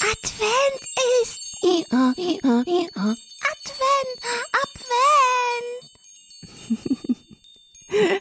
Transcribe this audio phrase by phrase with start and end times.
[0.00, 0.80] Advent
[1.22, 1.40] ist.
[3.52, 4.20] Advent,
[4.62, 5.42] Advent.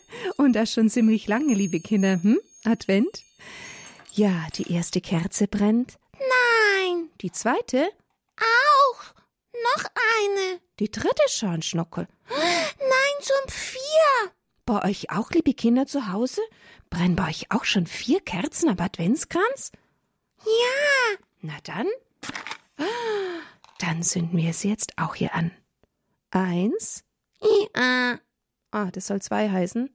[0.37, 2.39] Und das schon ziemlich lange, liebe Kinder, hm?
[2.65, 3.23] Advent?
[4.13, 5.97] Ja, die erste Kerze brennt.
[6.13, 7.09] Nein.
[7.21, 7.89] Die zweite?
[8.37, 9.03] Auch.
[9.53, 10.59] Noch eine.
[10.79, 12.07] Die dritte schon, Schnuckel.
[12.29, 14.31] Nein, schon vier.
[14.65, 16.41] Bei euch auch, liebe Kinder zu Hause?
[16.89, 19.71] Brennen bei euch auch schon vier Kerzen am Adventskranz?
[20.43, 21.17] Ja.
[21.41, 21.87] Na dann.
[23.79, 25.51] Dann zünden wir sie jetzt auch hier an.
[26.31, 27.03] Eins.
[27.41, 28.19] Ja.
[28.71, 29.89] Ah, das soll zwei heißen.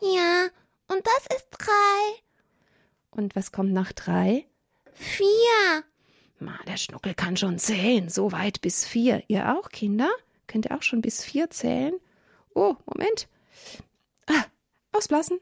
[0.00, 0.48] Ja.
[0.88, 2.22] Und das ist drei.
[3.10, 4.46] Und was kommt nach drei?
[4.94, 5.84] Vier.
[6.38, 9.24] Ma, der Schnuckel kann schon zählen, so weit bis vier.
[9.28, 10.10] Ihr auch, Kinder?
[10.46, 11.94] Könnt ihr auch schon bis vier zählen?
[12.54, 13.28] Oh, Moment.
[14.28, 14.44] Ah,
[14.92, 15.40] ausblasen.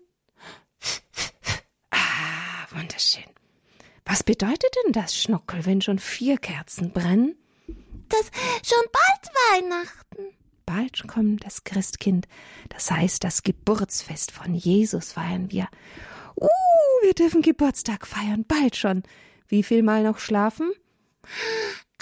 [1.90, 3.24] Ah, wunderschön.
[4.04, 7.36] Was bedeutet denn das, Schnuckel, wenn schon vier Kerzen brennen?
[8.08, 8.30] Das
[8.62, 10.36] schon bald Weihnachten.
[10.66, 12.28] Bald kommt das Christkind.
[12.68, 15.68] Das heißt, das Geburtsfest von Jesus feiern wir.
[16.36, 16.48] Uh,
[17.02, 19.02] wir dürfen Geburtstag feiern, bald schon.
[19.48, 20.72] Wie viel mal noch schlafen?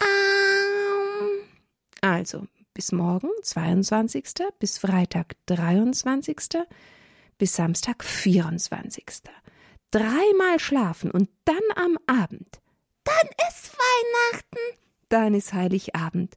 [0.00, 1.42] Ähm.
[2.00, 4.24] Also, bis morgen, 22.
[4.58, 6.38] bis Freitag, 23.
[7.38, 9.04] bis Samstag, 24.
[9.92, 12.60] Dreimal schlafen und dann am Abend.
[13.04, 14.78] Dann ist Weihnachten.
[15.08, 16.34] Dann ist Heiligabend.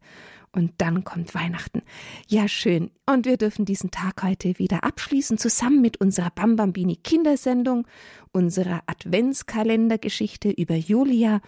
[0.52, 1.81] Und dann kommt Weihnachten.
[2.28, 2.92] Ja, schön.
[3.06, 7.88] Und wir dürfen diesen Tag heute wieder abschließen, zusammen mit unserer Bambambini Kindersendung,
[8.31, 11.42] unserer Adventskalendergeschichte über Julia.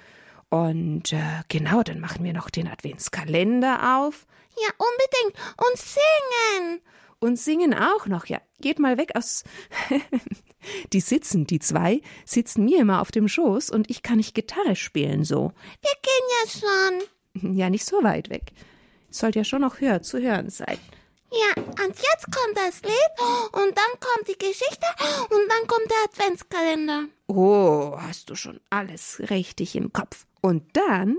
[0.50, 4.28] Und äh, genau, dann machen wir noch den Adventskalender auf.
[4.58, 5.56] Ja, unbedingt.
[5.58, 6.82] Und singen.
[7.20, 8.28] Und singen auch noch.
[8.28, 9.44] Ja, geht mal weg aus.
[10.94, 14.76] die sitzen, die zwei, sitzen mir immer auf dem Schoß und ich kann nicht Gitarre
[14.76, 15.52] spielen so.
[15.82, 17.58] Wir gehen ja schon.
[17.58, 18.52] Ja, nicht so weit weg.
[19.10, 20.78] Sollte ja schon noch höher zu hören sein.
[21.32, 24.88] Ja, und jetzt kommt das Lied und dann kommt die Geschichte
[25.30, 27.06] und dann kommt der Adventskalender.
[27.28, 30.26] Oh, hast du schon alles richtig im Kopf.
[30.42, 31.18] Und dann?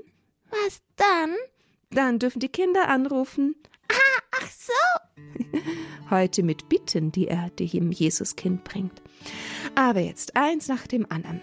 [0.50, 1.36] Was dann?
[1.90, 3.54] Dann dürfen die Kinder anrufen.
[4.38, 5.58] Ach so.
[6.10, 9.02] Heute mit Bitten, die er dem Jesuskind bringt.
[9.74, 11.40] Aber jetzt eins nach dem anderen.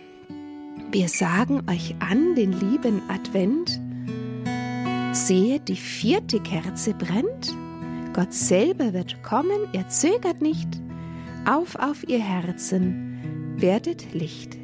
[0.91, 3.79] Wir sagen euch an den lieben Advent.
[5.15, 7.55] Sehe, die vierte Kerze brennt.
[8.13, 10.69] Gott selber wird kommen, er zögert nicht.
[11.45, 14.57] Auf auf ihr Herzen, werdet Licht.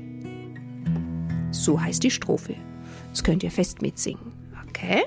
[1.52, 2.56] So heißt die Strophe.
[3.12, 4.31] Das könnt ihr fest mitsingen.
[4.69, 5.03] Okay?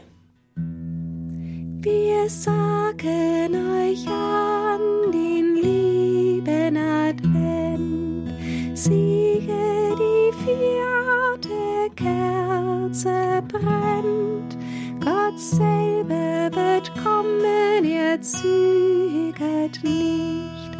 [1.85, 8.33] Wir sagen euch an den lieben Advent.
[8.73, 14.57] Siehe, die vierte Kerze brennt.
[14.99, 20.73] Gott selber wird kommen, er zögert nicht.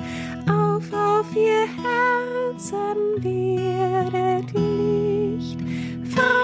[0.49, 5.61] Auf, auf ihr Herzen werdet Licht.
[6.15, 6.44] Freut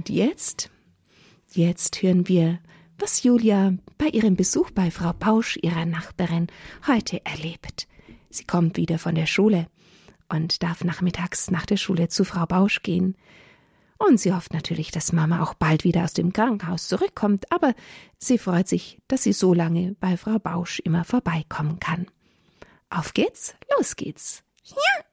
[0.00, 0.70] Und jetzt?
[1.52, 2.58] Jetzt hören wir,
[2.98, 6.46] was Julia bei ihrem Besuch bei Frau Pausch, ihrer Nachbarin,
[6.86, 7.86] heute erlebt.
[8.30, 9.66] Sie kommt wieder von der Schule
[10.30, 13.14] und darf nachmittags nach der Schule zu Frau Bausch gehen.
[13.98, 17.74] Und sie hofft natürlich, dass Mama auch bald wieder aus dem Krankenhaus zurückkommt, aber
[18.16, 22.06] sie freut sich, dass sie so lange bei Frau Bausch immer vorbeikommen kann.
[22.88, 24.44] Auf geht's, los geht's.
[24.64, 25.04] Ja.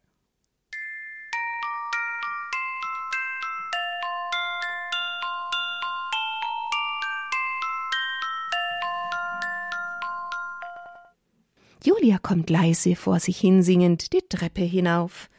[11.87, 15.29] Julia kommt leise vor sich hinsingend die Treppe hinauf.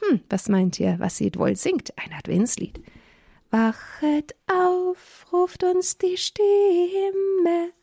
[0.00, 1.92] Hm, was meint ihr, was sie wohl singt?
[1.98, 2.80] Ein Adventslied.
[3.50, 7.74] Wachet auf, ruft uns die Stimme,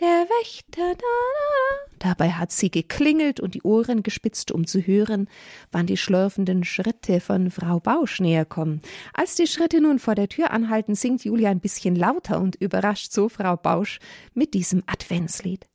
[0.00, 2.08] der Wächter, da, da.
[2.08, 5.28] Dabei hat sie geklingelt und die Ohren gespitzt, um zu hören,
[5.70, 8.82] wann die schlürfenden Schritte von Frau Bausch näher kommen.
[9.14, 13.12] Als die Schritte nun vor der Tür anhalten, singt Julia ein bisschen lauter und überrascht
[13.12, 14.00] so Frau Bausch
[14.34, 15.68] mit diesem Adventslied.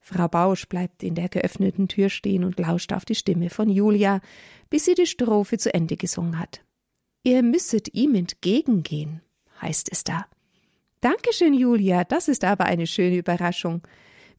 [0.00, 4.20] Frau Bausch bleibt in der geöffneten Tür stehen und lauscht auf die Stimme von Julia,
[4.70, 6.62] bis sie die Strophe zu Ende gesungen hat.
[7.22, 9.20] Ihr müsset ihm entgegengehen,
[9.60, 10.26] heißt es da.
[11.02, 13.82] Dankeschön, Julia, das ist aber eine schöne Überraschung.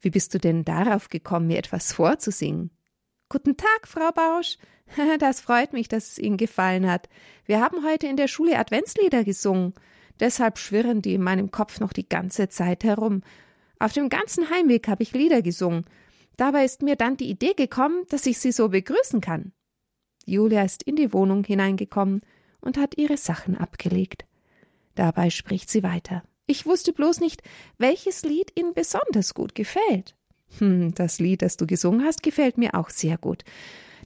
[0.00, 2.70] Wie bist du denn darauf gekommen, mir etwas vorzusingen?
[3.28, 4.58] Guten Tag, Frau Bausch.
[5.20, 7.08] Das freut mich, dass es Ihnen gefallen hat.
[7.46, 9.72] Wir haben heute in der Schule Adventslieder gesungen.
[10.20, 13.22] Deshalb schwirren die in meinem Kopf noch die ganze Zeit herum.
[13.82, 15.86] Auf dem ganzen Heimweg habe ich Lieder gesungen.
[16.36, 19.50] Dabei ist mir dann die Idee gekommen, dass ich Sie so begrüßen kann.
[20.24, 22.20] Julia ist in die Wohnung hineingekommen
[22.60, 24.24] und hat ihre Sachen abgelegt.
[24.94, 26.22] Dabei spricht sie weiter.
[26.46, 27.42] Ich wusste bloß nicht,
[27.76, 30.14] welches Lied Ihnen besonders gut gefällt.
[30.58, 33.42] Hm, das Lied, das du gesungen hast, gefällt mir auch sehr gut.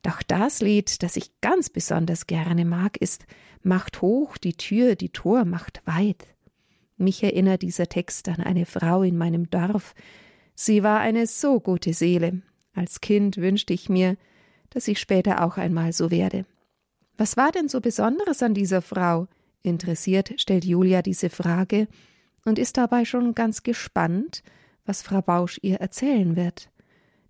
[0.03, 3.27] Doch das Lied, das ich ganz besonders gerne mag, ist
[3.63, 6.29] Macht hoch die Tür, die Tor macht weit.
[6.97, 9.95] Mich erinnert dieser Text an eine Frau in meinem Dorf.
[10.55, 12.41] Sie war eine so gute Seele.
[12.75, 14.17] Als Kind wünschte ich mir,
[14.71, 16.47] dass ich später auch einmal so werde.
[17.19, 19.29] Was war denn so Besonderes an dieser Frau?
[19.63, 21.89] Interessiert stellt Julia diese Frage
[22.45, 24.43] und ist dabei schon ganz gespannt,
[24.85, 26.71] was Frau Bausch ihr erzählen wird.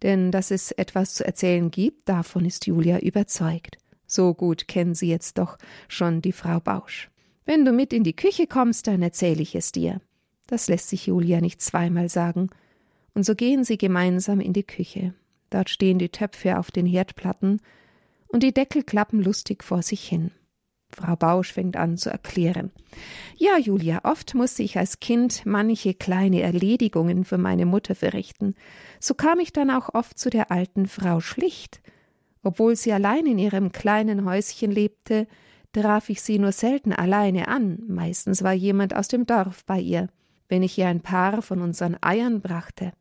[0.02, 3.78] Denn dass es etwas zu erzählen gibt, davon ist Julia überzeugt.
[4.06, 5.56] So gut kennen sie jetzt doch
[5.88, 7.10] schon die Frau Bausch.
[7.46, 10.00] Wenn du mit in die Küche kommst, dann erzähle ich es dir.
[10.48, 12.50] Das lässt sich Julia nicht zweimal sagen.
[13.14, 15.14] Und so gehen sie gemeinsam in die Küche.
[15.50, 17.60] Dort stehen die Töpfe auf den Herdplatten
[18.28, 20.32] und die Deckel klappen lustig vor sich hin.
[20.90, 22.70] Frau Bausch fängt an zu erklären.
[23.36, 28.54] Ja, Julia, oft musste ich als Kind manche kleine Erledigungen für meine Mutter verrichten.
[29.00, 31.80] So kam ich dann auch oft zu der alten Frau Schlicht.
[32.42, 35.26] Obwohl sie allein in ihrem kleinen Häuschen lebte,
[35.76, 37.82] traf ich sie nur selten alleine an.
[37.86, 40.08] Meistens war jemand aus dem Dorf bei ihr,
[40.48, 42.92] wenn ich ihr ein paar von unseren Eiern brachte.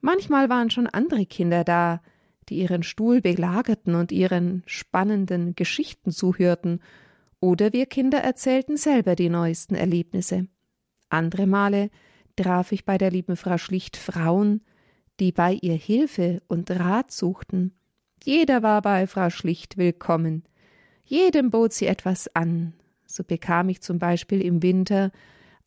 [0.00, 2.02] Manchmal waren schon andere Kinder da,
[2.48, 6.80] die ihren Stuhl belagerten und ihren spannenden Geschichten zuhörten
[7.40, 10.48] oder wir Kinder erzählten selber die neuesten Erlebnisse.
[11.10, 11.90] Andere Male
[12.36, 14.62] traf ich bei der lieben Frau Schlicht Frauen,
[15.20, 17.74] die bei ihr Hilfe und Rat suchten.
[18.24, 20.42] Jeder war bei Frau Schlicht willkommen.
[21.04, 22.72] Jedem bot sie etwas an.
[23.06, 25.12] So bekam ich zum Beispiel im Winter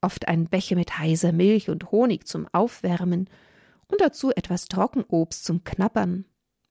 [0.02, 3.30] oft einen Becher mit heißer Milch und Honig zum Aufwärmen
[3.88, 6.26] und dazu etwas Trockenobst zum Knabbern.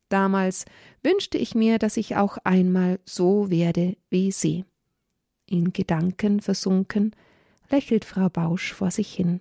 [0.09, 0.65] Damals
[1.03, 4.65] wünschte ich mir, dass ich auch einmal so werde wie sie.
[5.47, 7.15] In Gedanken versunken,
[7.71, 9.41] lächelt Frau Bausch vor sich hin.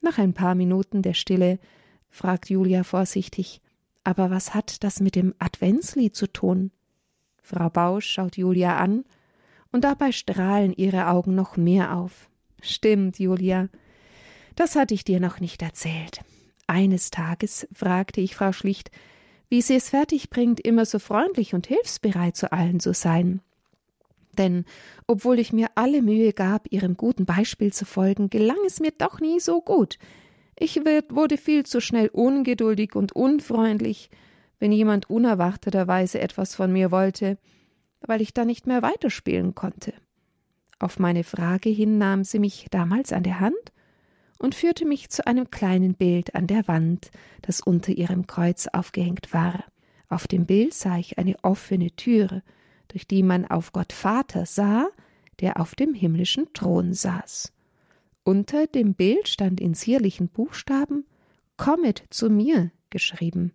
[0.00, 1.58] Nach ein paar Minuten der Stille
[2.08, 3.60] fragt Julia vorsichtig
[4.02, 6.72] Aber was hat das mit dem Adventslied zu tun?
[7.50, 9.04] Frau Bausch schaut Julia an,
[9.72, 12.28] und dabei strahlen ihre Augen noch mehr auf.
[12.60, 13.68] Stimmt, Julia.
[14.56, 16.20] Das hatte ich dir noch nicht erzählt.
[16.66, 18.90] Eines Tages fragte ich Frau Schlicht,
[19.48, 23.40] wie sie es fertig bringt, immer so freundlich und hilfsbereit zu allen zu sein.
[24.38, 24.64] Denn
[25.06, 29.20] obwohl ich mir alle Mühe gab, ihrem guten Beispiel zu folgen, gelang es mir doch
[29.20, 29.98] nie so gut.
[30.56, 34.10] Ich wurde viel zu schnell ungeduldig und unfreundlich,
[34.60, 37.38] wenn jemand unerwarteterweise etwas von mir wollte,
[38.00, 39.92] weil ich dann nicht mehr weiterspielen konnte.
[40.78, 43.72] Auf meine Frage hin nahm sie mich damals an der Hand
[44.38, 47.10] und führte mich zu einem kleinen Bild an der Wand,
[47.42, 49.64] das unter ihrem Kreuz aufgehängt war.
[50.08, 52.42] Auf dem Bild sah ich eine offene Türe,
[52.88, 54.88] durch die man auf Gott Vater sah,
[55.40, 57.52] der auf dem himmlischen Thron saß.
[58.24, 61.04] Unter dem Bild stand in zierlichen Buchstaben
[61.56, 63.52] Kommet zu mir geschrieben.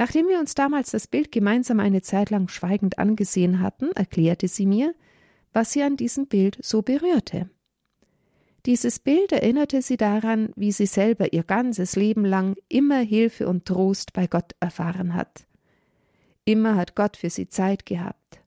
[0.00, 4.64] Nachdem wir uns damals das Bild gemeinsam eine Zeit lang schweigend angesehen hatten, erklärte sie
[4.64, 4.94] mir,
[5.52, 7.50] was sie an diesem Bild so berührte.
[8.64, 13.66] Dieses Bild erinnerte sie daran, wie sie selber ihr ganzes Leben lang immer Hilfe und
[13.66, 15.46] Trost bei Gott erfahren hat.
[16.46, 18.40] Immer hat Gott für sie Zeit gehabt.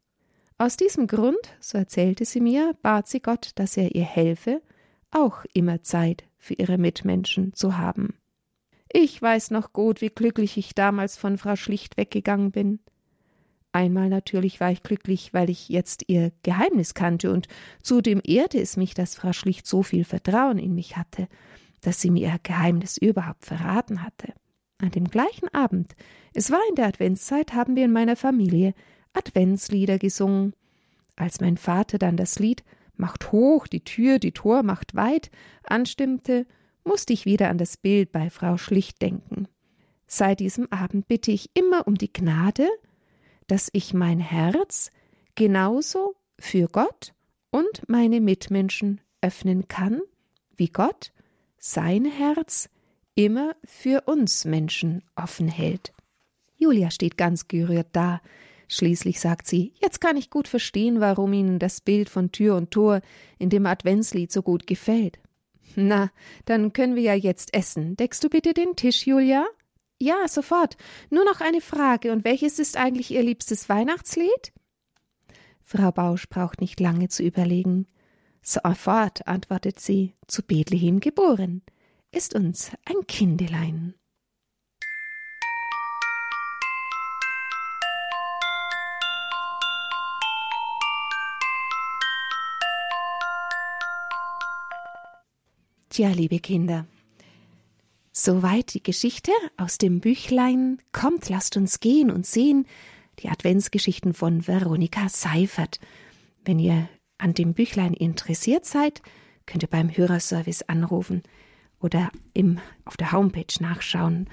[0.57, 4.63] Aus diesem Grund, so erzählte sie mir, bat sie Gott, dass er ihr helfe,
[5.12, 8.15] auch immer Zeit für ihre Mitmenschen zu haben.
[8.95, 12.79] Ich weiß noch gut, wie glücklich ich damals von Frau Schlicht weggegangen bin.
[13.71, 17.47] Einmal natürlich war ich glücklich, weil ich jetzt ihr Geheimnis kannte, und
[17.81, 21.27] zudem ehrte es mich, dass Frau Schlicht so viel Vertrauen in mich hatte,
[21.81, 24.31] dass sie mir ihr Geheimnis überhaupt verraten hatte.
[24.77, 25.95] An dem gleichen Abend,
[26.35, 28.75] es war in der Adventszeit, haben wir in meiner Familie
[29.13, 30.53] Adventslieder gesungen.
[31.15, 32.63] Als mein Vater dann das Lied
[32.95, 35.31] Macht hoch, die Tür, die Tor macht weit
[35.63, 36.45] anstimmte,
[36.85, 39.47] musste ich wieder an das Bild bei Frau Schlicht denken.
[40.07, 42.67] Seit diesem Abend bitte ich immer um die Gnade,
[43.47, 44.91] dass ich mein Herz
[45.35, 47.13] genauso für Gott
[47.51, 50.01] und meine Mitmenschen öffnen kann,
[50.55, 51.11] wie Gott
[51.57, 52.69] sein Herz
[53.15, 55.93] immer für uns Menschen offen hält.
[56.57, 58.21] Julia steht ganz gerührt da.
[58.67, 62.71] Schließlich sagt sie, jetzt kann ich gut verstehen, warum Ihnen das Bild von Tür und
[62.71, 63.01] Tor
[63.37, 65.19] in dem Adventslied so gut gefällt.
[65.75, 66.11] Na,
[66.45, 67.95] dann können wir ja jetzt essen.
[67.95, 69.45] Deckst du bitte den Tisch, Julia?
[69.99, 70.77] Ja, sofort.
[71.09, 72.11] Nur noch eine Frage.
[72.11, 74.53] Und welches ist eigentlich Ihr liebstes Weihnachtslied?
[75.61, 77.87] Frau Bausch braucht nicht lange zu überlegen.
[78.41, 81.61] Sofort antwortet sie, zu Bethlehem geboren,
[82.11, 83.95] ist uns ein Kindelein.
[95.93, 96.88] Tja, liebe Kinder,
[98.12, 102.65] soweit die Geschichte aus dem Büchlein kommt, lasst uns gehen und sehen
[103.19, 105.79] die Adventsgeschichten von Veronika Seifert.
[106.45, 109.03] Wenn ihr an dem Büchlein interessiert seid,
[109.45, 111.21] könnt ihr beim Hörerservice anrufen
[111.79, 114.31] oder im, auf der Homepage nachschauen.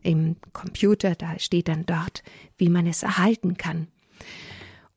[0.00, 2.22] Im Computer, da steht dann dort,
[2.56, 3.88] wie man es erhalten kann.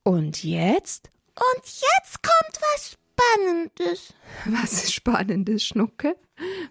[0.04, 1.12] Und jetzt?
[1.36, 2.47] Und jetzt kommt
[3.18, 4.14] Spannendes.
[4.46, 6.16] Was ist Spannendes, Schnucke?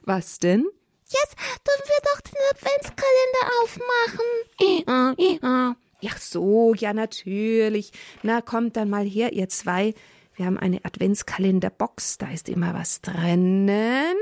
[0.03, 0.67] Was denn?
[1.09, 1.37] Jetzt
[1.67, 4.29] dürfen wir doch den Adventskalender aufmachen.
[6.09, 7.93] Ach so, ja, natürlich.
[8.23, 9.95] Na, kommt dann mal her, ihr zwei.
[10.35, 14.15] Wir haben eine Adventskalenderbox, da ist immer was drinnen.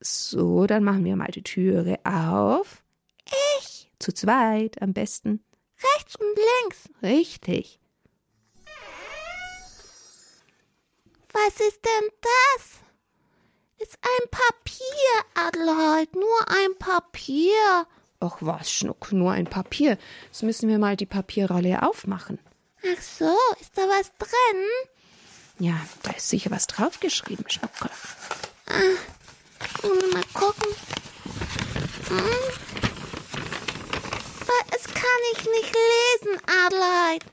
[0.00, 2.82] So, dann machen wir mal die Türe auf.
[3.58, 3.90] Ich?
[3.98, 5.42] Zu zweit am besten.
[5.96, 6.26] Rechts und
[6.62, 6.88] links.
[7.02, 7.80] Richtig.
[11.34, 12.78] Was ist denn das?
[13.78, 17.86] Ist ein Papier, Adelheid, nur ein Papier.
[18.20, 19.98] Ach was, Schnuck, nur ein Papier.
[20.26, 22.38] Jetzt müssen wir mal die Papierrolle aufmachen.
[22.82, 24.64] Ach so, ist da was drin?
[25.58, 25.74] Ja,
[26.04, 27.90] da ist sicher was draufgeschrieben, Schnucke.
[28.66, 30.70] Ah, mal gucken.
[32.08, 32.64] Hm.
[34.70, 37.24] Das kann ich nicht lesen, Adelheid.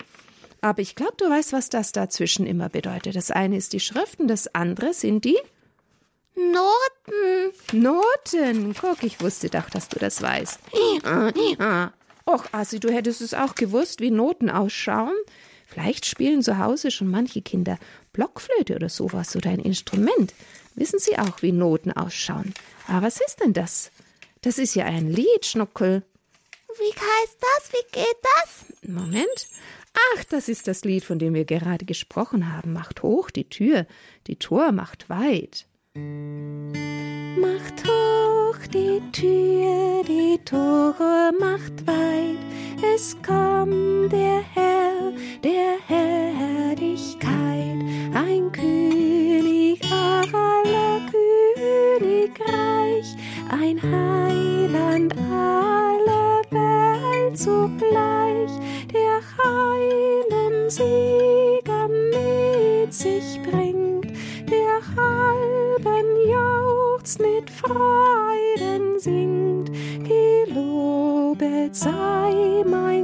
[0.61, 3.15] Aber ich glaube, du weißt, was das dazwischen immer bedeutet.
[3.15, 5.37] Das eine ist die Schrift und das andere sind die
[6.35, 7.53] Noten.
[7.73, 8.73] Noten.
[8.79, 10.59] Guck, ich wusste doch, dass du das weißt.
[12.25, 15.15] Och, Assi, du hättest es auch gewusst, wie Noten ausschauen.
[15.65, 17.77] Vielleicht spielen zu Hause schon manche Kinder
[18.13, 20.33] Blockflöte oder sowas oder ein Instrument.
[20.75, 22.53] Wissen sie auch, wie Noten ausschauen.
[22.87, 23.91] Aber was ist denn das?
[24.41, 26.03] Das ist ja ein Lied, Schnuckel.
[26.77, 27.71] Wie heißt das?
[27.73, 28.89] Wie geht das?
[28.89, 29.47] Moment.
[29.93, 32.73] Ach, das ist das Lied, von dem wir gerade gesprochen haben.
[32.73, 33.85] Macht hoch die Tür,
[34.27, 35.67] die Tor macht weit.
[35.93, 42.39] Macht hoch die Tür, die Tore macht weit.
[42.95, 47.79] Es kommt der Herr, der Herrlichkeit,
[48.13, 51.01] ein König aller
[51.99, 53.15] Königreich,
[53.49, 56.20] ein Heiland aller
[57.31, 58.51] Welt zugleich,
[58.93, 64.11] der Heil und Segen mit sich bringt,
[64.49, 69.71] der halben jauchzt mit Freuden singt,
[70.07, 73.00] gelobet sei mein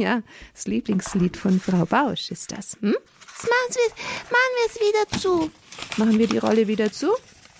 [0.00, 0.22] Ja,
[0.54, 2.78] das Lieblingslied von Frau Bausch ist das.
[2.80, 2.96] Hm?
[3.36, 3.94] Jetzt
[4.30, 5.50] machen wir es wieder zu.
[5.96, 7.08] Machen wir die Rolle wieder zu?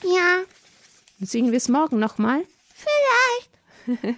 [0.03, 0.43] Ja,
[1.21, 2.45] singen wir es morgen nochmal?
[3.87, 4.17] vielleicht.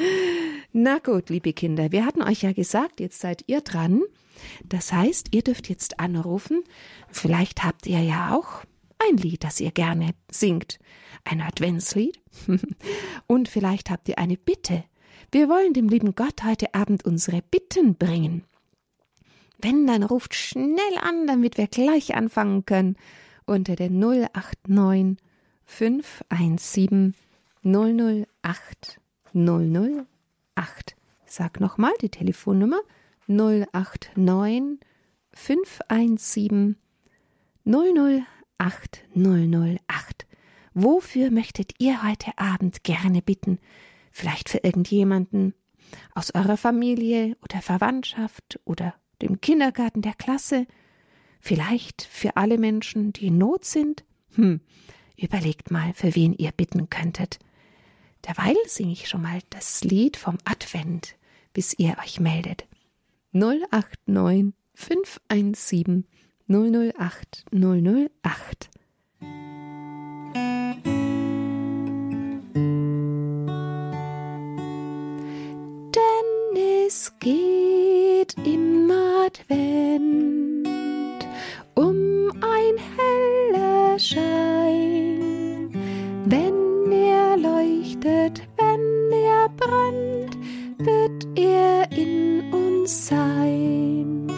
[0.72, 4.02] Na gut, liebe Kinder, wir hatten euch ja gesagt, jetzt seid ihr dran.
[4.64, 6.64] Das heißt, ihr dürft jetzt anrufen.
[7.10, 8.64] Vielleicht habt ihr ja auch
[8.98, 10.78] ein Lied, das ihr gerne singt.
[11.24, 12.20] Ein Adventslied.
[13.26, 14.84] Und vielleicht habt ihr eine Bitte.
[15.30, 18.44] Wir wollen dem lieben Gott heute Abend unsere Bitten bringen.
[19.58, 22.96] Wenn, dann ruft schnell an, damit wir gleich anfangen können.
[23.46, 25.18] Unter der 089
[25.66, 27.14] 517
[27.62, 29.00] 008
[29.32, 30.96] 008.
[31.26, 32.80] Sag nochmal die Telefonnummer
[33.26, 34.78] 089
[35.32, 36.76] 517
[37.64, 40.26] 008 008.
[40.74, 43.58] Wofür möchtet ihr heute Abend gerne bitten?
[44.16, 45.54] Vielleicht für irgendjemanden
[46.14, 50.68] aus eurer Familie oder Verwandtschaft oder dem Kindergarten der Klasse?
[51.40, 54.04] Vielleicht für alle Menschen, die in Not sind?
[54.36, 54.60] Hm,
[55.16, 57.40] überlegt mal, für wen ihr bitten könntet.
[58.24, 61.16] Derweil singe ich schon mal das Lied vom Advent,
[61.52, 62.68] bis ihr euch meldet.
[63.32, 66.06] 089 517
[66.46, 68.70] 008 008.
[76.96, 78.88] Es geht im
[79.26, 80.68] Advent
[81.74, 85.74] um ein heller Schein,
[86.24, 90.38] wenn er leuchtet, wenn er brennt,
[90.78, 94.30] wird er in uns sein.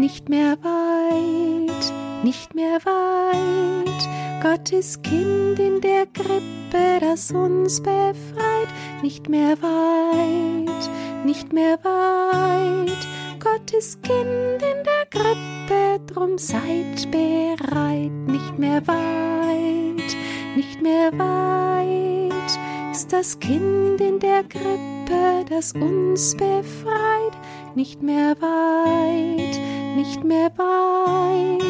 [0.00, 4.08] Nicht mehr weit, nicht mehr weit,
[4.42, 8.68] Gottes Kind in der Krippe, das uns befreit,
[9.00, 10.90] nicht mehr weit
[11.24, 13.06] nicht mehr weit,
[13.38, 18.12] Gottes Kind in der Krippe, drum seid bereit.
[18.26, 20.16] Nicht mehr weit,
[20.56, 22.58] nicht mehr weit,
[22.92, 27.36] ist das Kind in der Krippe, das uns befreit.
[27.74, 29.60] Nicht mehr weit,
[29.96, 31.60] nicht mehr weit,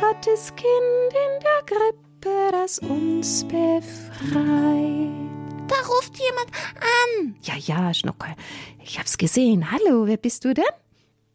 [0.00, 5.29] Gottes Kind in der Krippe, das uns befreit.
[5.70, 6.50] Da ruft jemand
[6.80, 7.36] an.
[7.42, 8.34] Ja, ja, Schnuckel.
[8.82, 9.70] Ich hab's gesehen.
[9.70, 10.64] Hallo, wer bist du denn?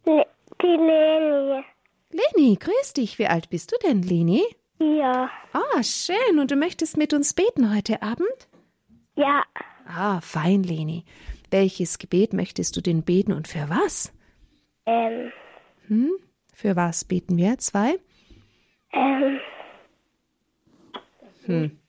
[0.06, 0.25] Le
[0.62, 1.63] die Leni.
[2.12, 3.18] Leni, grüß dich.
[3.18, 4.44] Wie alt bist du denn, Leni?
[4.80, 5.30] Ja.
[5.54, 6.38] Ah, schön.
[6.38, 8.50] Und du möchtest mit uns beten heute Abend?
[9.15, 9.44] Ja.
[9.88, 11.06] Ah, fein, Leni.
[11.50, 14.12] Welches Gebet möchtest du denn beten und für was?
[14.86, 15.32] Ähm.
[15.88, 16.12] Hm?
[16.54, 17.58] Für was beten wir?
[17.60, 18.00] Zwei?
[18.92, 19.39] Ähm.
[21.46, 21.80] Hm.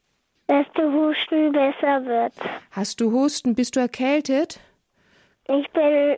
[0.49, 2.33] Dass der Husten besser wird.
[2.71, 3.55] Hast du Husten?
[3.55, 4.61] Bist du erkältet?
[5.49, 6.17] Ich bin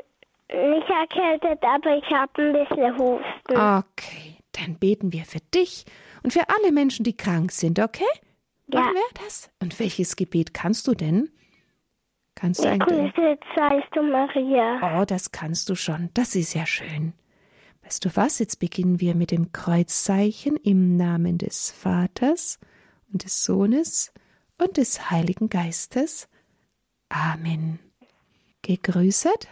[0.49, 3.57] nicht erkältet, aber ich habe ein bisschen Husten.
[3.57, 5.85] Okay, dann beten wir für dich
[6.23, 8.05] und für alle Menschen, die krank sind, okay?
[8.67, 8.81] Ja.
[8.81, 9.51] Machen wir das?
[9.61, 11.31] Und welches Gebet kannst du denn?
[12.35, 15.01] Kannst du ein Grüße seist du, Maria.
[15.01, 16.11] Oh, das kannst du schon.
[16.15, 17.13] Das ist ja schön.
[17.83, 18.39] Weißt du was?
[18.39, 22.61] Jetzt beginnen wir mit dem Kreuzzeichen im Namen des Vaters
[23.13, 24.13] und des Sohnes
[24.59, 26.29] und des Heiligen Geistes.
[27.09, 27.79] Amen.
[28.63, 29.49] Gegrüßet,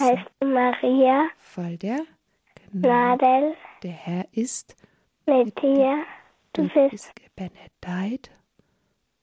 [0.00, 1.28] Heißt Maria?
[1.38, 2.00] voll der
[2.72, 3.24] Gnade.
[3.24, 4.76] Nadel Der Herr ist,
[5.26, 6.04] mit dir.
[6.54, 8.30] Du bist bist gebenedeit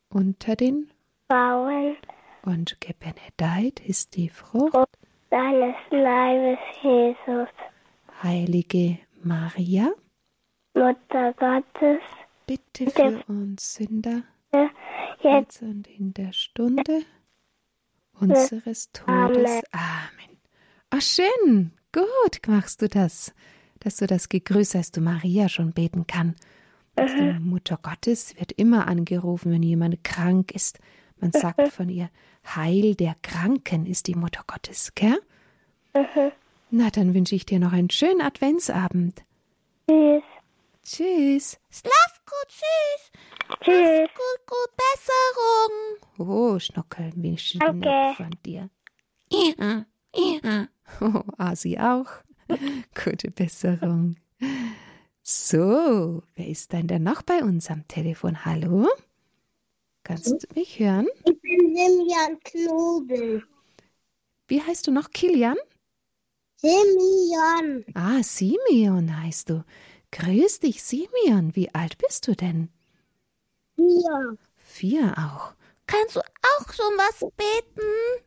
[0.09, 0.89] unter den
[1.27, 1.97] Frauen
[2.43, 4.75] und gebenedeit ist die Frucht,
[5.29, 7.49] deines Leibes, Jesus.
[8.23, 9.91] heilige Maria.
[10.73, 12.01] Mutter Gottes.
[12.49, 14.23] Bitte für uns Sünder,
[15.21, 17.03] Jetzt und in der Stunde
[18.19, 19.61] unseres Todes.
[19.71, 20.37] Amen.
[20.89, 21.73] Ah, schön.
[21.91, 23.35] Gut machst du das,
[23.81, 26.33] dass du das Gegrüß, als du Maria schon beten kann.
[26.95, 30.79] Also die Mutter Gottes wird immer angerufen, wenn jemand krank ist.
[31.19, 32.09] Man sagt von ihr,
[32.47, 35.21] Heil der Kranken ist die Mutter Gottes, gell?
[36.71, 39.21] Na, dann wünsche ich dir noch einen schönen Adventsabend.
[39.87, 40.23] tschüss.
[40.83, 41.59] Tschüss.
[41.69, 43.11] Schlaf gut, tschüss.
[43.61, 44.09] Tschüss.
[44.09, 46.29] Gut, gut, Besserung.
[46.29, 48.13] Oh, Schnuckel, wie schön Danke.
[48.15, 48.69] von dir.
[49.31, 49.85] Ja,
[50.43, 50.67] ja.
[51.01, 52.09] Oh, Asi auch.
[53.03, 54.15] Gute Besserung.
[55.21, 58.45] So, wer ist denn denn noch bei uns am Telefon?
[58.45, 58.87] Hallo?
[60.03, 61.07] Kannst du mich hören?
[61.25, 63.43] Ich bin Simeon Knobel.
[64.47, 65.11] Wie heißt du noch?
[65.11, 65.57] Kilian?
[66.57, 67.85] Simeon.
[67.93, 69.63] Ah, Simeon heißt du.
[70.11, 71.55] Grüß dich, Simeon.
[71.55, 72.69] Wie alt bist du denn?
[73.77, 74.33] Ja.
[74.57, 75.53] Vier auch.
[75.87, 78.25] Kannst du auch schon was beten?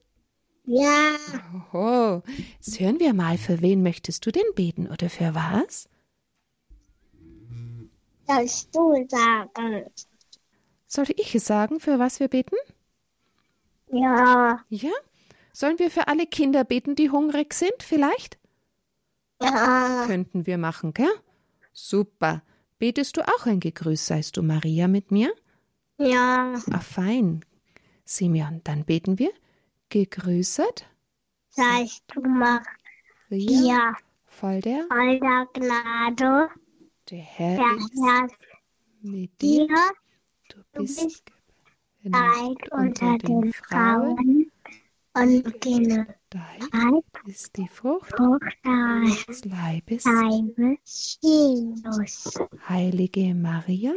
[0.64, 1.16] Ja.
[1.72, 2.22] Oh,
[2.54, 5.88] jetzt hören wir mal, für wen möchtest du denn beten oder für was?
[8.26, 9.84] Sollst du sagen?
[10.86, 12.56] Sollte ich es sagen, für was wir beten?
[13.90, 14.64] Ja.
[14.68, 14.92] Ja?
[15.52, 18.38] Sollen wir für alle Kinder beten, die hungrig sind, vielleicht?
[19.40, 20.04] Ja.
[20.06, 21.12] Könnten wir machen, gell?
[21.72, 22.42] Super.
[22.78, 25.32] Betest du auch ein Gegrüß seist du, Maria, mit mir?
[25.98, 26.54] Ja.
[26.70, 27.44] Ah, fein.
[28.04, 29.30] Simeon, dann beten wir.
[29.88, 30.86] Gegrüßet,
[31.50, 32.22] Sollst du?
[32.22, 32.64] Maria,
[33.30, 33.94] Ja.
[34.24, 36.48] voll der, Voll der Gnade.
[37.10, 38.28] der Herr Der ist Herr
[39.02, 39.66] mit dir.
[40.48, 41.24] Du bist bist
[42.04, 44.50] weit unter den Frauen
[45.14, 45.60] und
[46.32, 48.12] geneidet ist die Frucht
[49.28, 50.04] des Leibes.
[51.20, 52.34] Jesus.
[52.68, 53.92] Heilige Maria,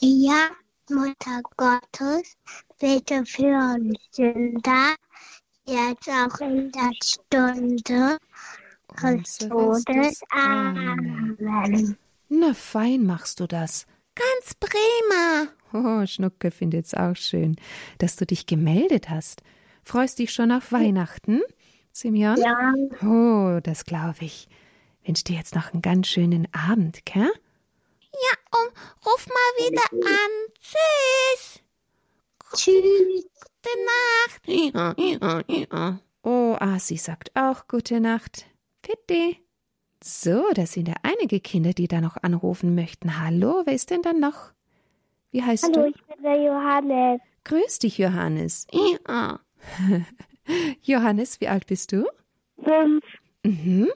[0.00, 0.48] Ja,
[0.90, 2.36] Mutter Gottes,
[2.80, 4.94] bitte für uns Sünder,
[5.66, 8.18] jetzt auch in der Stunde
[9.02, 10.20] des Todes.
[10.30, 11.96] Amen.
[12.28, 13.86] Na, fein machst du das.
[14.14, 15.48] Ganz prima.
[15.72, 17.56] Oh, Schnucke findet's auch schön,
[17.98, 19.42] dass du dich gemeldet hast.
[19.84, 21.40] Freust dich schon auf Weihnachten,
[21.98, 22.36] Simeon?
[22.36, 24.48] Ja, Oh, das glaube ich.
[25.04, 27.28] Wünsch dir jetzt noch einen ganz schönen Abend, gell?
[28.12, 28.72] Ja, und
[29.04, 30.30] ruf mal wieder an.
[30.60, 31.60] Tschüss.
[32.54, 33.26] tschüss.
[33.34, 34.40] Gute Nacht.
[34.46, 35.98] Ja, ja, ja.
[36.22, 38.46] Oh, Asi sagt auch gute Nacht.
[38.84, 39.44] Fitti.
[40.00, 43.20] So, da sind ja einige Kinder, die da noch anrufen möchten.
[43.20, 44.52] Hallo, wer ist denn dann noch?
[45.32, 45.88] Wie heißt Hallo, du?
[45.88, 47.20] ich bin der Johannes.
[47.42, 48.68] Grüß dich, Johannes.
[49.08, 49.40] Ja.
[50.82, 52.06] Johannes, wie alt bist du?
[52.62, 53.04] Fünf.
[53.44, 53.88] Mhm.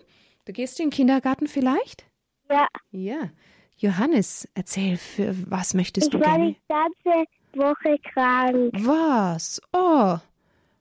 [0.44, 2.04] Du gehst in den Kindergarten vielleicht?
[2.50, 3.30] Ja, Ja.
[3.78, 6.54] Johannes, erzähl, für was möchtest ich du war gerne?
[6.54, 8.70] die ganze Woche krank.
[8.74, 9.60] Was?
[9.72, 10.18] Oh.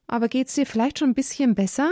[0.07, 1.91] Aber geht's dir vielleicht schon ein bisschen besser?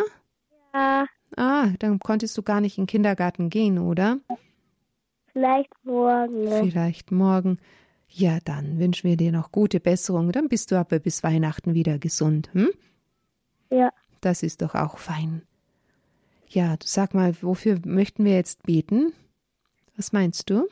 [0.74, 1.06] Ja,
[1.38, 4.20] Ah, dann konntest du gar nicht in den Kindergarten gehen, oder?
[5.32, 6.48] vielleicht morgen.
[6.48, 7.58] Vielleicht morgen.
[8.08, 10.32] Ja, dann wünschen wir dir noch gute Besserung.
[10.32, 12.70] Dann bist du aber bis Weihnachten wieder gesund, hm?
[13.70, 13.90] Ja,
[14.22, 15.44] Das ist doch auch fein.
[16.48, 19.14] Ja, sag mal, wofür möchten wir jetzt beten?
[19.96, 20.68] Was meinst du?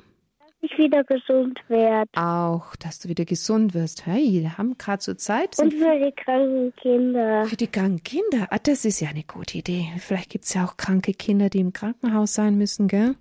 [0.60, 2.10] dass ich wieder gesund werde.
[2.16, 4.06] Auch, dass du wieder gesund wirst.
[4.06, 5.58] Hey, wir haben gerade so Zeit.
[5.60, 7.46] Und für die kranken Kinder.
[7.46, 8.48] Für die kranken Kinder.
[8.50, 9.88] Ah, das ist ja eine gute Idee.
[10.00, 13.16] Vielleicht gibt es ja auch kranke Kinder, die im Krankenhaus sein müssen, gell?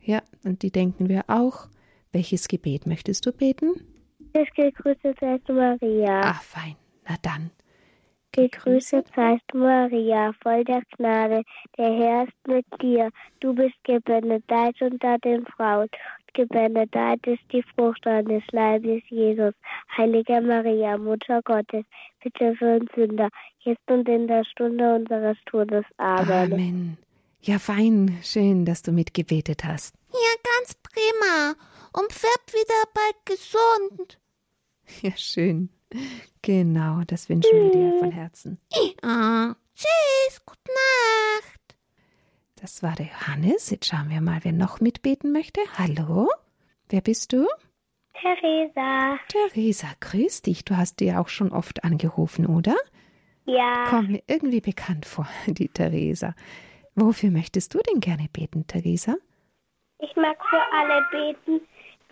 [0.00, 1.68] Ja, und die denken wir auch.
[2.12, 3.74] Welches Gebet möchtest du beten?
[4.34, 6.20] Seist du, Maria.
[6.22, 6.76] Ah, fein.
[7.08, 7.50] Na dann.
[8.32, 11.42] Gegrüßet seist du, Maria, voll der Gnade.
[11.76, 13.10] Der Herr ist mit dir.
[13.40, 15.88] Du bist gebenedeit unter den Frauen.
[16.34, 19.54] Gebenedeit ist die Frucht deines Leibes, Jesus.
[19.96, 21.84] Heilige Maria, Mutter Gottes,
[22.22, 23.28] bitte für uns Sünder,
[23.60, 25.84] jetzt und in der Stunde unseres Todes.
[25.96, 26.52] Amen.
[26.52, 26.98] Amen.
[27.40, 28.18] Ja, fein.
[28.22, 29.94] Schön, dass du mitgebetet hast.
[30.12, 31.54] Ja, ganz prima.
[31.92, 34.18] Und wird wieder bald gesund.
[35.02, 35.70] Ja, schön.
[36.42, 38.58] Genau, das wünschen wir dir von Herzen.
[39.02, 39.56] Ja.
[39.74, 41.78] Tschüss, gute Nacht.
[42.60, 43.70] Das war der Johannes.
[43.70, 45.60] Jetzt schauen wir mal, wer noch mitbeten möchte.
[45.78, 46.28] Hallo?
[46.88, 47.46] Wer bist du?
[48.20, 49.18] Theresa.
[49.28, 50.64] Theresa, grüß dich.
[50.64, 52.74] Du hast dir auch schon oft angerufen, oder?
[53.44, 53.86] Ja.
[53.88, 56.34] Kommt mir irgendwie bekannt vor, die Theresa.
[56.94, 59.16] Wofür möchtest du denn gerne beten, Theresa?
[60.00, 61.60] Ich mag für alle beten,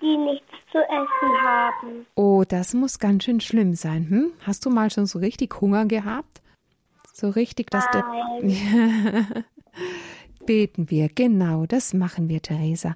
[0.01, 0.46] die nichts
[0.77, 2.07] zu essen haben.
[2.17, 4.09] Oh, das muss ganz schön schlimm sein.
[4.11, 4.33] Hm?
[4.47, 6.43] Hast du mal schon so richtig Hunger gehabt?
[7.13, 8.05] So richtig, dass der.
[8.43, 9.45] Nein.
[10.47, 12.95] Beten wir, genau, das machen wir, Theresa.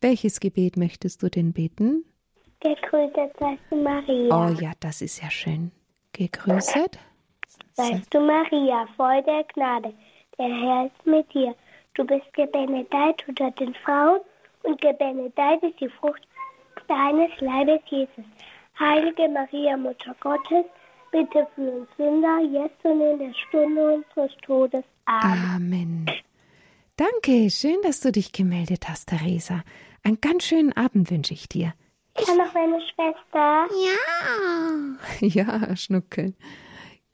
[0.00, 2.04] Welches Gebet möchtest du denn beten?
[2.60, 4.28] Gegrüßet seist du, Maria.
[4.30, 5.72] Oh ja, das ist ja schön.
[6.12, 6.98] Gegrüßet.
[7.72, 9.92] Seist du, Maria, voll der Gnade.
[10.38, 11.54] Der Herr ist mit dir.
[11.94, 14.20] Du bist gebenedeit unter den Frauen
[14.62, 16.22] und gebenedeit ist die Frucht
[16.88, 18.24] deines Leibes, Jesus.
[18.78, 20.64] Heilige Maria, Mutter Gottes,
[21.10, 24.84] bitte für uns Sünder, jetzt und in der Stunde unseres Todes.
[25.04, 25.50] Amen.
[25.54, 26.10] Amen.
[26.96, 29.62] Danke, schön, dass du dich gemeldet hast, Theresa.
[30.02, 31.74] Einen ganz schönen Abend wünsche ich dir.
[32.18, 33.66] Ich habe noch meine Schwester.
[33.84, 33.98] Ja.
[35.20, 36.34] Ja, Schnuckel.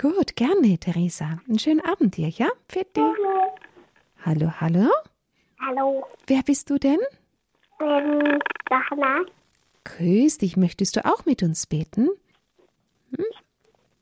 [0.01, 1.41] Gut, gerne, Theresa.
[1.49, 2.49] Einen schönen Abend dir, ja?
[2.73, 3.03] Bitte.
[4.25, 4.91] Hallo, hallo?
[5.61, 6.07] Hallo.
[6.27, 6.99] Wer bist du denn?
[7.81, 9.21] Ähm, Sachna.
[9.97, 12.09] Grüß dich, möchtest du auch mit uns beten?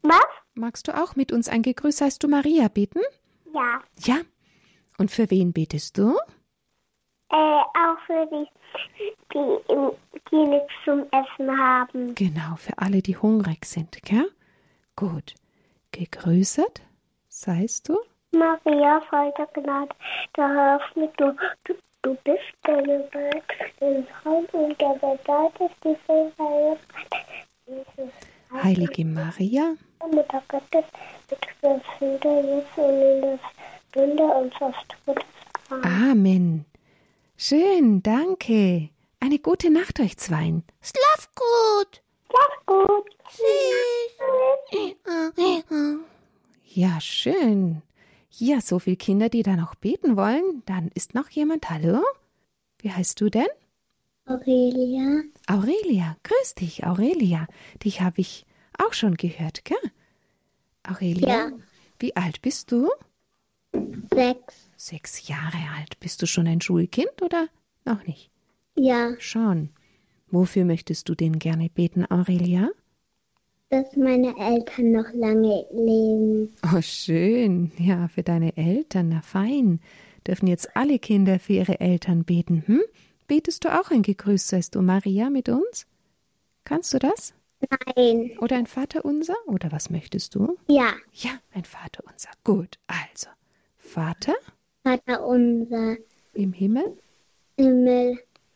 [0.02, 0.26] Was?
[0.54, 3.00] Magst du auch mit uns ein Gegrüß heißt du Maria beten?
[3.52, 3.80] Ja.
[3.98, 4.16] Ja.
[4.98, 6.16] Und für wen betest du?
[7.28, 8.46] Äh, auch für die,
[9.32, 9.58] die,
[10.30, 12.14] die nichts zum Essen haben.
[12.14, 14.30] Genau, für alle, die hungrig sind, gell?
[14.96, 15.34] Gut.
[15.92, 16.82] Gegrüßet
[17.28, 17.98] seist du?
[18.32, 19.94] Maria, voll der Gnade,
[20.36, 21.36] der Herr ist mit dir.
[21.64, 21.74] Du,
[22.06, 23.42] du bist gebenedeit
[23.80, 25.96] in Frauen und gebenedeit ist die
[27.66, 28.12] Jesus.
[28.62, 29.74] Heilige Maria,
[30.08, 30.84] Mutter Gottes,
[31.28, 33.38] bitte für Sünder, jetzt und in der
[33.88, 35.24] Stunde unseres Todes.
[35.70, 36.10] Amen.
[36.10, 36.64] Amen.
[37.36, 38.90] Schön, danke.
[39.18, 40.62] Eine gute Nacht euch zweien.
[40.80, 42.02] Schlaf gut.
[42.28, 43.16] Schlaf gut.
[43.28, 44.16] Tschüss.
[46.66, 47.82] Ja, schön.
[48.38, 50.62] Ja, so viele Kinder, die da noch beten wollen.
[50.66, 51.70] Dann ist noch jemand.
[51.70, 52.02] Hallo?
[52.80, 53.46] Wie heißt du denn?
[54.26, 56.16] Aurelia, Aurelia.
[56.24, 57.46] Grüß dich, Aurelia.
[57.84, 58.44] Dich habe ich
[58.78, 59.78] auch schon gehört, gell?
[60.82, 61.52] Aurelia, Ja.
[62.00, 62.90] wie alt bist du?
[64.12, 64.68] sechs.
[64.76, 65.98] Sechs Jahre alt.
[66.00, 67.48] Bist du schon ein Schulkind oder
[67.84, 68.30] noch nicht?
[68.74, 69.70] Ja, Schon.
[70.28, 72.68] Wofür möchtest du denn gerne beten, Aurelia?
[73.68, 76.54] Dass meine Eltern noch lange leben.
[76.74, 77.72] Oh, schön.
[77.78, 79.08] Ja, für deine Eltern.
[79.08, 79.80] Na fein.
[80.26, 82.82] Dürfen jetzt alle Kinder für ihre Eltern beten, hm?
[83.28, 85.86] Betest du auch ein Gegrüßt seist du, Maria, mit uns?
[86.64, 87.34] Kannst du das?
[87.96, 88.32] Nein.
[88.40, 89.34] Oder ein Vaterunser?
[89.46, 90.56] Oder was möchtest du?
[90.68, 92.30] Ja, Ja, ein Vaterunser.
[92.44, 93.28] Gut, also.
[93.76, 94.34] Vater
[94.84, 95.96] Vater unser
[96.34, 96.96] im Himmel,
[97.56, 98.20] Himmel, so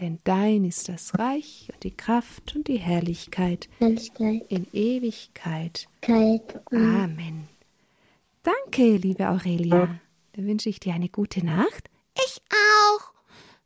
[0.00, 5.88] Denn dein ist das Reich und die Kraft und die Herrlichkeit Herrlichkeit, in Ewigkeit.
[6.00, 6.60] Kalt.
[6.70, 7.48] Amen.
[8.44, 9.98] Danke, liebe Aurelia.
[10.32, 11.90] Dann wünsche ich dir eine gute Nacht.
[12.14, 13.12] Ich auch.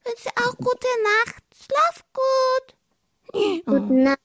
[0.05, 0.87] Wünsche auch gute
[1.27, 1.43] Nacht.
[1.55, 3.65] Schlaf gut.
[3.67, 4.19] Gute Nacht.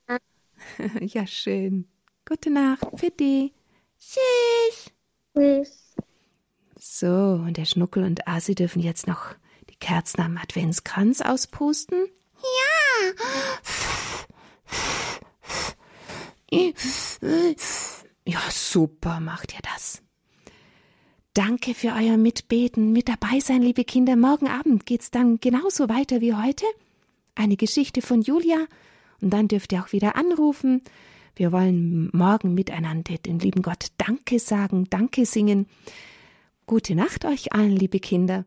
[1.02, 1.88] Ja, schön.
[2.28, 2.86] Gute Nacht.
[2.96, 3.54] Für dich.
[4.00, 4.92] Tschüss.
[5.34, 5.96] Tschüss.
[6.80, 9.36] So, und der Schnuckel und Asi dürfen jetzt noch
[9.80, 12.08] Kerzen am Adventskranz auspusten.
[18.26, 20.02] Ja, super macht ihr das.
[21.34, 24.16] Danke für euer Mitbeten, mit dabei sein, liebe Kinder.
[24.16, 26.66] Morgen Abend geht's dann genauso weiter wie heute.
[27.36, 28.66] Eine Geschichte von Julia
[29.22, 30.82] und dann dürft ihr auch wieder anrufen.
[31.36, 35.68] Wir wollen morgen miteinander den lieben Gott Danke sagen, Danke singen.
[36.66, 38.46] Gute Nacht euch allen, liebe Kinder.